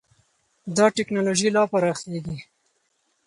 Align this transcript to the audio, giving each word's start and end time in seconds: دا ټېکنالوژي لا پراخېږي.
دا 0.75 0.85
ټېکنالوژي 0.95 1.49
لا 1.55 1.63
پراخېږي. 1.71 2.37